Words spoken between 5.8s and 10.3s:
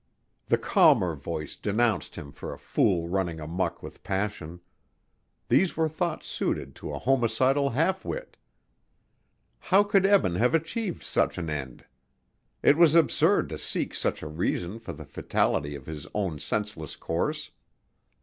thoughts suited to a homicidal half wit. How could